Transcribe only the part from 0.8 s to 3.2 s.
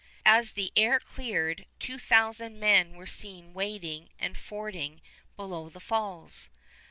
cleared, two thousand men were